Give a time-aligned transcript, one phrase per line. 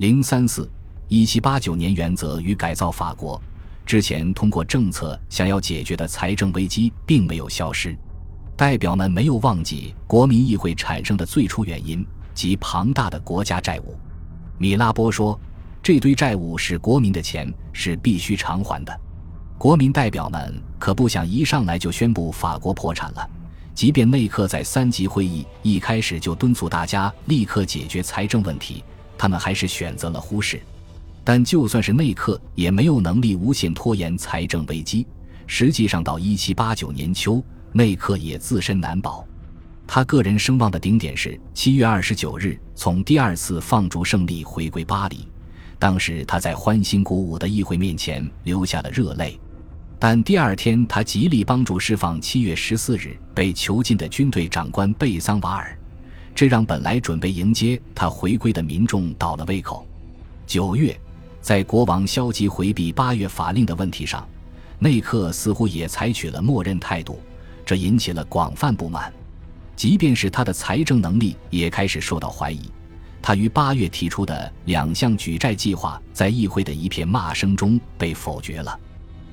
[0.00, 0.66] 零三四
[1.08, 3.38] 一七八九年原则与改造法国
[3.84, 7.94] 之前通过政策想要解决的财政危机并没有消失，
[8.56, 12.02] 代表们没有忘记国民议会产生的最初原因
[12.32, 13.94] 及庞大的国家债务。
[14.56, 15.38] 米拉波说
[15.84, 19.00] ：“这堆债务是国民的钱，是必须偿还的。
[19.58, 23.30] 国民代表们可不想一上来就宣布法国破产了。
[23.74, 28.82] 即便内克在三级会议一开始就敦促大家立刻解决财政问题，
[29.20, 30.58] 他们还是选择了忽视。
[31.22, 35.06] 但就算是内克，也没有能力无限拖延财政危机。
[35.46, 39.22] 实际上，到一七八九年秋，内克也自身难保。”
[39.86, 45.28] 他个人声望的顶点是七月二十九日从第二次放逐胜利回归巴黎，
[45.78, 49.38] 当时他在欢欣鼓舞的议会面前流下了热泪。
[49.98, 55.76] 但第二天，他极力帮助释放七月十四日被囚禁的军队长官贝桑瓦尔，
[56.40, 59.86] 这让本来准备迎接他回归的民众倒了胃口。
[60.46, 60.98] 九月，
[61.42, 64.26] 在国王消极回避八月法令的问题上，
[64.78, 67.20] 内克似乎也采取了默认态度，
[67.62, 69.12] 这引起了广泛不满。
[69.76, 72.72] 即便是他的财政能力也开始受到怀疑，
[73.20, 78.80] 他于八月提出的两项举债计划，在议会的一片骂声中被否决了。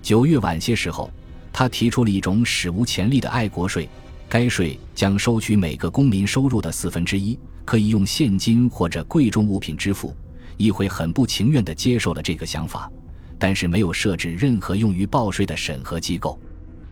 [0.00, 1.10] 九月晚些时候，
[1.52, 3.88] 他提出了一种史无前例的爱国税，
[4.32, 10.16] 该税将收取每个公民收入的四分之一，可以用现金或者贵重物品支付。
[10.56, 12.90] 议会很不情愿地接受了这个想法，
[13.38, 16.40] 但是没有设置任何用于报税的审核机构。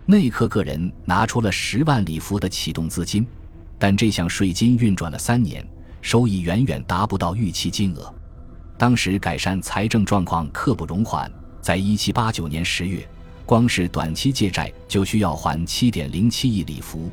[0.05, 3.27] 内克个人拿出了十万里弗的启动资金。
[3.79, 5.67] 但这项税金运转了三年，
[6.03, 8.15] 收益远远达不到预期金额。
[8.77, 11.33] 当时改善财政状况刻不容缓，
[11.63, 13.09] 在一七八九年十月，
[13.47, 17.11] 光是短期借债就需要还七点零七亿里弗。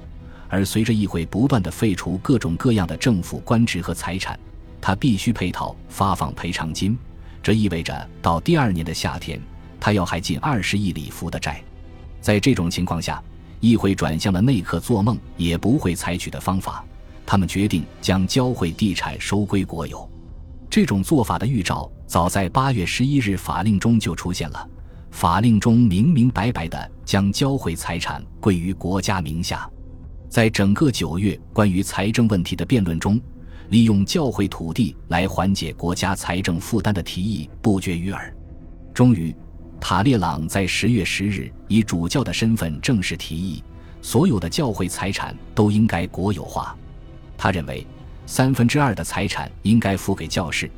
[0.49, 4.39] 而随着议会不断的废除各种各样的政府官职和财产，
[4.79, 6.97] 他必须配套发放赔偿金，
[7.43, 9.41] 这意味着到第二年的夏天，
[9.79, 11.61] 他要还近二十亿里弗的债。
[12.21, 13.21] 在这种情况下，
[13.59, 16.83] 议会转向了内克做梦也不会采取的方法，
[17.25, 20.09] 他们决定将教会地产收归国有。
[20.69, 24.69] 这种做法的预兆早在八月十一日法令中就出现了，
[25.11, 29.69] 法令中明明白白的将教会财产归于国家名下。
[30.29, 33.19] 在整个九月关于财政问题的辩论中，
[33.69, 38.33] 利用教会土地来缓解国家财政负担的提议不绝于耳。
[38.93, 39.35] 终于。
[39.79, 43.63] 塔列朗在十月十日以主教的身份正式提议，
[44.01, 46.75] 所有的教会财产都应该国有化。
[47.37, 47.85] 他认为，
[48.25, 50.69] 三分之二的财产应该付给教士，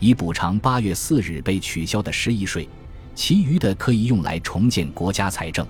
[0.00, 2.68] 以补偿八月四日被取消的十亿税，
[3.14, 5.64] 其余的可以用来重建国家财政。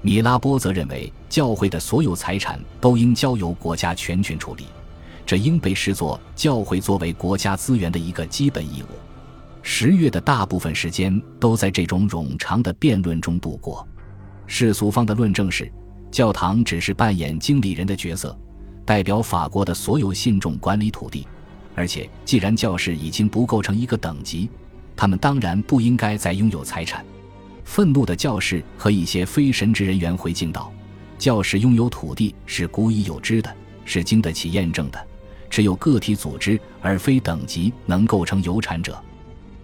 [0.00, 4.66] 米拉波则认为，教会的所有财产都应交由国家全权处理，
[5.26, 8.86] 这应被视作教会作为国家资源的一个基本义务。
[9.62, 13.86] 十月的大部分时间都在这种冗长的辩论中度过。
[14.46, 15.70] 世俗方的论证是，
[16.10, 18.34] 教堂只是扮演经理人的角色，
[18.86, 21.26] 代表法国的所有信众管理土地。
[21.74, 24.48] 而且，既然教士已经不构成一个等级，
[24.96, 27.04] 他们当然不应该再拥有财产。
[27.68, 30.72] 愤怒的教士和一些非神职人员回敬道
[31.18, 34.98] ：“教士拥有土地是古已有之的，是经得起验证的。
[35.50, 38.98] 只有个体组织而非等级能构成有产者。”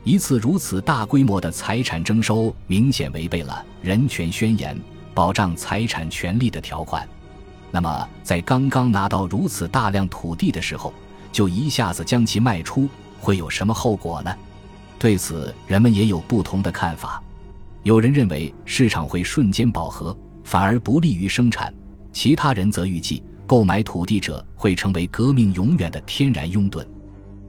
[0.05, 4.79] 一次如此大规模的财产征收，明显违背了人权宣言
[5.15, 7.09] 保障财产权利的条款。
[7.71, 10.93] 那么，在刚刚拿到如此大量土地的时候，
[11.33, 12.87] 就一下子将其卖出，
[13.19, 14.37] 会有什么后果呢？
[14.99, 17.21] 对此，人们也有不同的看法。
[17.85, 21.71] 有人认为市场会瞬间饱和，反而不利于生产；
[22.13, 26.83] 其他人则预计，购买土地者会成为革命永远的天然拥趸。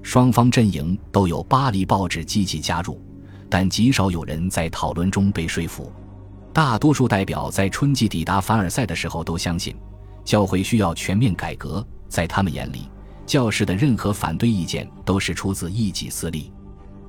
[0.04, 3.02] 双方阵营都有巴黎报纸积极加入，
[3.50, 5.90] 但极少有人在讨论中被说服。
[6.52, 9.74] 大多数代表在春季抵达凡尔赛的时候都相信，
[10.26, 11.86] 教会需要全面改革。
[12.10, 12.90] 在他们眼里，
[13.26, 16.52] 教士的任何反对意见都是出自一己私利。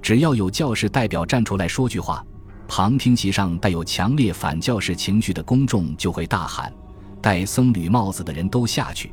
[0.01, 2.25] 只要有教士代表站出来说句话，
[2.69, 6.73] 旁听席上带有强烈反教士情绪的公众就会大喊
[7.23, 9.13] ：“戴僧侣帽子的人都下去！”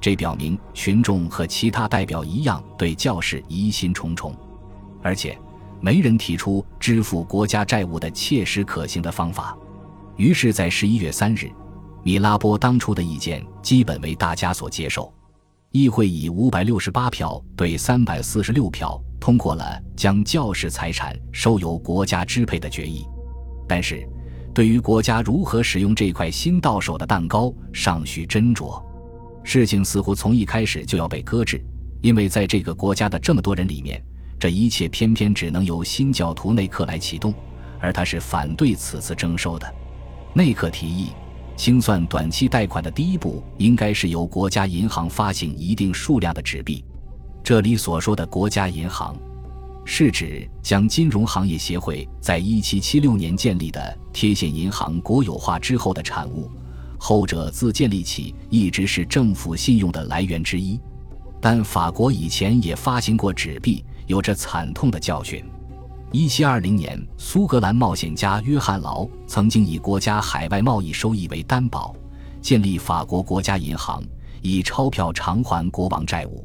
[0.00, 4.34] 这表明群众和其他代表一样对教士疑心重重，
[5.02, 5.38] 而且
[5.80, 9.56] 没人提出支付国家债务的切实可行的方法。
[10.16, 11.50] 于是，在十一月三日，
[12.02, 15.12] 米拉波当初的意见基本为大家所接受。
[15.70, 23.06] 议会以五百六十八票对三百四十六票通过了将教士财产收由国家支配的决议。
[23.66, 24.06] 但是，
[24.52, 28.84] 对于国家如何使用这块新到手的蛋糕，尚需斟酌。
[29.42, 31.58] 事情似乎从一开始就要被搁置，
[32.02, 33.98] 因为在这个国家的这么多人里面，
[34.38, 37.32] 这一切偏偏只能由新教徒内克来启动，
[37.80, 39.74] 而他是反对此次征收的。
[40.34, 41.12] 内克提议，
[41.56, 46.84] 清算短期贷款的第一步应该是由国家银行发行一定数量的纸币。
[47.44, 49.14] 这里所说的国家银行，
[49.84, 56.50] 是指将金融行业协会在一七七六年建立的贴现银行国有化之后的产物。
[56.96, 60.80] 后者自建立起一直是政府信用的来源之一，
[61.38, 65.44] 但法国以前也发行过纸币，有着惨痛的教训。
[66.12, 71.94] 一七二零年，苏格兰冒险家约翰劳曾经以国家海外贸易收益为担保，
[72.40, 74.02] 建立法国国家银行，
[74.40, 76.42] 以钞票偿还国王债务。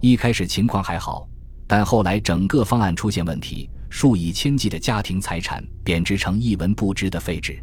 [0.00, 1.28] 一开始情况还好，
[1.66, 7.58] 但后来整个方案出现问题，数以千计的家庭财产贬值成一文不值的废纸。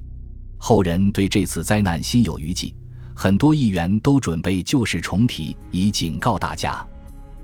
[0.58, 2.76] 后人对这次灾难心有余悸，
[3.16, 6.86] 很多议员都准备旧事重提，以警告大家。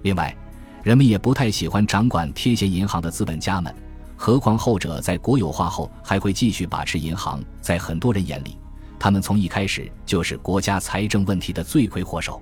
[0.02, 0.36] 另外，
[0.84, 3.74] 人们也不太喜欢掌管贴现银行的资本家们，
[4.18, 7.42] 何况后者在国有化后还会继续把持银行。
[7.62, 8.58] 在很多人眼里，
[9.00, 12.42] 他们从一开始就是国家财政问题的罪魁祸首。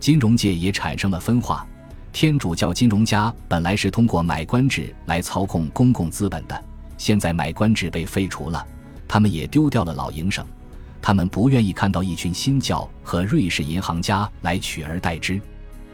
[0.00, 1.66] 金融界也产生了分化，
[2.12, 6.64] 天主教金融家本来是通过买官制来操控公共资本的，
[6.96, 8.66] 现在买官制被废除了。
[9.06, 10.44] 他们也丢掉了老营生，
[11.00, 15.40] 他们不愿意看到一群新教和瑞士银行家来取而代之。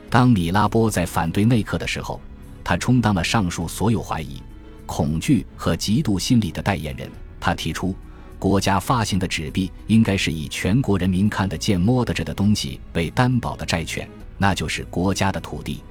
[0.08, 2.20] 当米拉波在反对内克的时候，
[2.62, 4.43] 他充当了上述所有怀疑、
[4.87, 7.11] 恐惧和嫉妒心理的代言人。
[7.38, 7.94] 他提出，
[8.38, 14.08] 国家发行的纸币应该是以全国人民看得见、摸得着的东西为担保的债券，
[14.38, 15.82] 那就是国家的土地。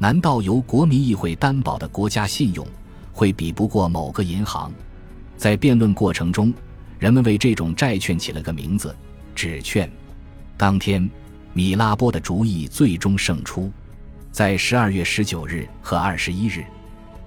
[0.00, 2.64] 难道由国民议会担保的国家信用
[3.12, 4.72] 会比不过某个银行？
[5.36, 6.54] 在辩论过程中，
[7.00, 8.94] 人们为这种债券起了个名字——
[9.34, 9.90] 纸券。
[10.56, 11.08] 当天，
[11.52, 13.72] 米拉波的主意最终胜出。
[14.30, 16.64] 在十二月十九日和二十一日，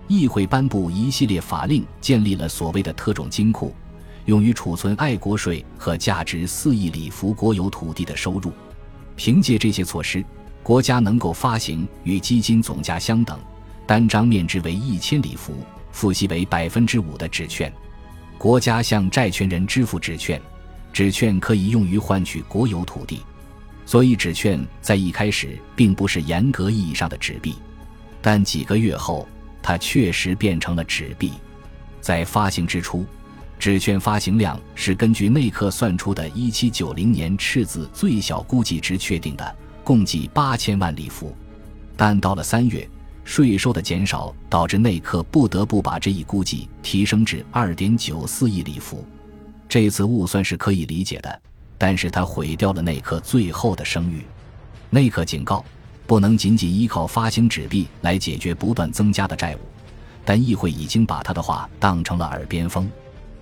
[0.08, 3.76] 议会颁布一系列法令，建立了所谓的特种金库，
[4.26, 8.54] 用于储存爱国税和价值四亿里弗国有土地的收入。
[9.18, 10.24] 凭借这些措施，
[10.64, 13.40] 国家能够发行与基金总价相等、
[13.88, 15.56] 单张面值为一千里弗、
[15.92, 17.72] 付息为百分之五的纸券。
[18.38, 20.42] 国家向债权人支付纸券，
[20.94, 23.22] 纸券可以用于换取国有土地，
[23.86, 27.56] 所以纸券在一开始并不是严格意义上的纸币，
[28.22, 29.28] 但几个月后，
[29.62, 31.34] 它确实变成了纸币。
[32.00, 33.06] 在发行之初，
[33.60, 39.56] 纸券发行量是根据内克算出的1790年赤字最小估计值确定的，
[39.92, 41.36] 共计八千万里弗，
[41.98, 42.90] 但到了三月。
[43.26, 49.06] 税收的减少导致内克不得不把这一估计提升至二点九四亿里弗，
[49.68, 51.42] 这次误算是可以理解的，
[51.78, 54.24] 但是他毁掉了内克最后的声誉。
[54.90, 55.62] 内克警告，
[56.08, 59.60] 不能仅仅依靠发行纸币来解决不断增加的债务，
[60.24, 62.90] 但议会已经把他的话当成了耳边风。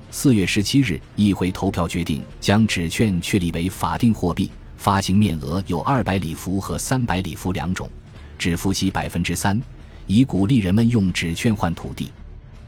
[0.09, 4.49] 四月十七日，议会投票决定将纸券确立为法定货币，
[4.79, 7.87] 发行面额有二百里弗和三百里弗两种。
[8.37, 9.61] 只付息百分之三，
[10.07, 12.09] 以鼓励人们用纸券换土地，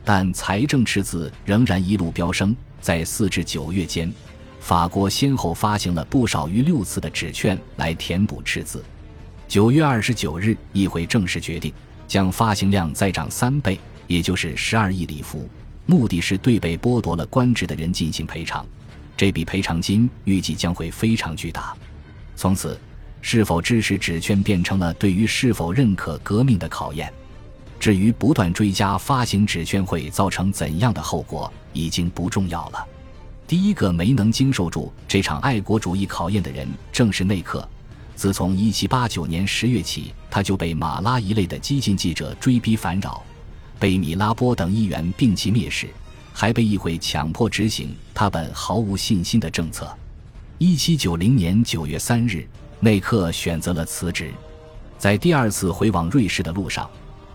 [0.04, 2.54] 但财政赤字仍然一路飙升。
[2.82, 4.12] 在四至九月间，
[4.60, 8.84] 法国先后发行了不少于六次的纸券来填补赤字。
[9.48, 11.72] 九月二十九日，议会正式决定
[12.10, 15.48] 将发行量再涨三倍，也就是十二亿里弗，
[15.86, 18.66] 目的是对被剥夺了官职的人进行赔偿。
[19.16, 21.74] 这笔赔偿金预计将会非常巨大。
[22.36, 22.80] 从此。
[23.24, 27.14] 是否支持纸券变成了对于是否认可革命的考验。
[27.80, 32.84] 至于不断追加发行纸券会造成怎样的后果，已经不重要了。
[33.46, 37.68] 第一个没能经受住这场爱国主义考验的人，正是内克。
[38.16, 43.24] 自从1789年10月起，他就被马拉一类的激进记者追逼烦扰，
[43.78, 45.88] 被米拉波等议员摒弃蔑视，
[46.34, 49.96] 还被议会强迫执行他本毫无信心的政策。
[50.62, 52.48] 1790年9月3日。
[52.82, 54.32] 内克选择了辞职，
[54.98, 56.88] 在第二次回往瑞士的路上，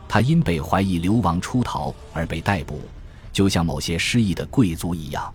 [0.09, 2.81] 他因被怀疑流亡出逃而被逮捕，
[3.33, 5.33] 就像某些失意的贵族一样。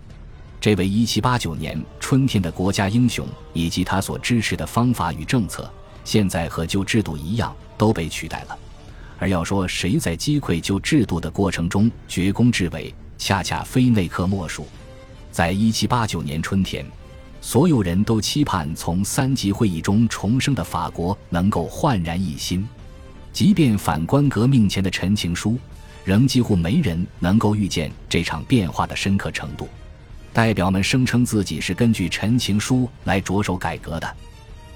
[0.58, 5.70] 这位1789年春天的国家英雄以及他所支持的方法与政策，
[6.02, 8.58] 现在和旧制度一样都被取代了。
[9.18, 14.66] 而要说谁在击溃旧制度的过程中绝功至伟，恰恰非内克莫属。
[15.30, 16.86] 在1789年春天。
[17.42, 22.66] 所有人都期盼从三级会议中重生的法国能够焕然一新，
[23.32, 25.58] 即便反观革命前的陈情书，
[26.04, 29.68] 仍几乎没人能够预见这场变化的深刻程度。
[30.32, 34.16] 代表们声称自己是根据陈情书来着手改革的，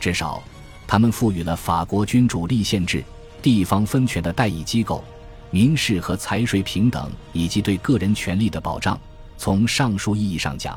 [0.00, 0.42] 至少，
[0.88, 3.02] 他们赋予了法国君主立宪制、
[3.40, 5.04] 地方分权的代议机构、
[5.52, 8.98] 民事和财税平等以及对个人权利的保障。
[9.38, 10.76] 从上述意义上讲，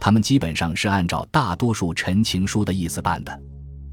[0.00, 3.40] 他们基本上是按照大多数陈情书的意思办的。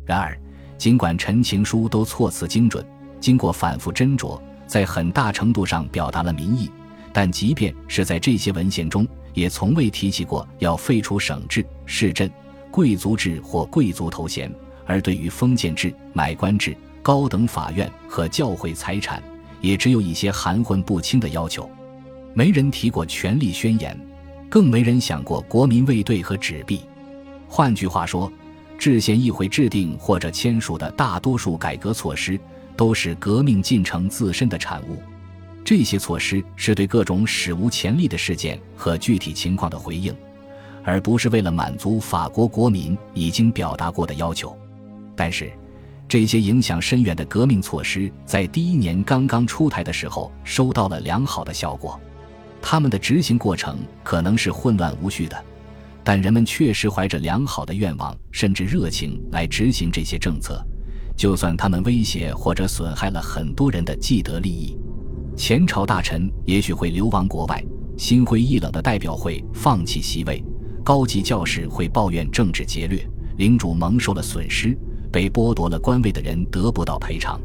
[0.06, 0.40] 然而，
[0.78, 2.86] 尽管陈情书都措辞精准，
[3.20, 6.70] 经过反复斟酌，在很大程度上表达了民意，
[7.12, 12.30] 但即便是在这些文献中，也从未提起过要废除省制、市镇、
[12.72, 14.54] 贵族制或贵族头衔，
[14.86, 19.24] 而对于封建制、买官制、高等法院和教会财产，
[19.62, 21.70] 也只有一些含混不清的要求。
[22.34, 23.98] 没人提过权力宣言，
[24.56, 26.80] 更没人想过国民卫队和纸币。
[27.46, 28.32] 换句话说，
[28.78, 32.40] 制宪议会制定或者签署的大多数改革措施，
[32.78, 34.96] 都是革命进程自身的产物。
[35.66, 40.16] 这些措施是对各种史无前例的事件和具体情况的回应，
[40.86, 44.58] 而不是为了满足法国国民已经表达过的要求。
[45.18, 45.52] 但是，
[46.08, 52.00] 这些影响深远的革命措施在第一年刚刚出台的时候，收到了良好的效果。
[52.68, 55.46] 他们的执行过程可能是混乱无序的，
[56.04, 60.60] 但人们确实怀着良好的愿望甚至热情来执行这些政策，
[61.16, 64.76] 就算他们威胁或者损害了很多人的既得利益。
[65.38, 67.64] 前朝大臣也许会流亡国外，
[68.00, 70.44] 心灰意冷的代表会放弃席位，
[70.84, 73.08] 高级教士会抱怨政治劫掠，
[73.38, 74.76] 领主蒙受了损失，
[75.12, 77.40] 被剥夺了官位的人得不到赔偿。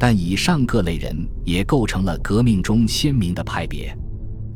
[0.00, 3.96] 但以上各类人也构成了革命中鲜明的派别。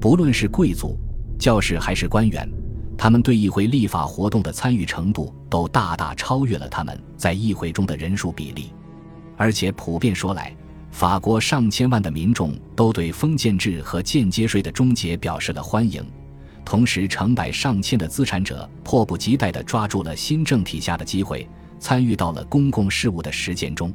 [0.02, 0.98] 不论是贵族、
[1.38, 2.50] 教士还是官员，
[2.98, 8.72] 他们对议会立法活动的参与程度都大大超越了他们在议会中的人数比例。
[9.36, 10.52] 而且普遍说来，
[10.90, 16.04] 法国上千万的民众都对封建制和间接税的终结表示了欢迎。
[16.64, 23.94] 同时，成百上千的资产者迫不及待地抓住了新政体下的机会，参与到了公共事务的实践中。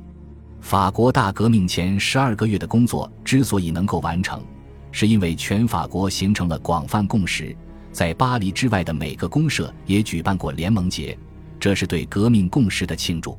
[0.62, 4.42] 法国大革命前十二个月的工作之所以能够完成，
[4.92, 7.56] 是因为全法国形成了广泛共识，
[7.92, 11.18] 在巴黎之外的每个公社也举办过联盟节，
[11.60, 13.38] 这是对革命共识的庆祝。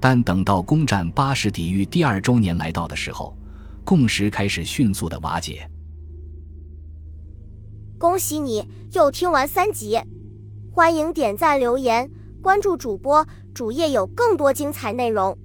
[0.00, 3.36] 但等到攻占巴士底狱第二周年来到的时候，
[3.84, 5.68] 共识开始迅速的瓦解。
[7.98, 10.00] 恭喜你又听完三集，
[10.72, 12.08] 欢迎点赞、留言、
[12.40, 15.36] 关注主播，主页有更多精彩内容。